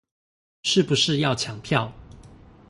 [0.63, 1.93] 是不是要搶票